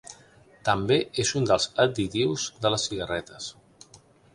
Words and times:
També 0.69 0.97
és 1.25 1.35
un 1.41 1.45
dels 1.53 1.69
additius 1.85 2.49
de 2.65 2.75
les 2.77 2.91
cigarretes. 2.91 3.57